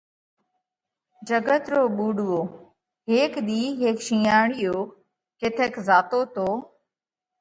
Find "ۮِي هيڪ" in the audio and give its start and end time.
3.47-3.97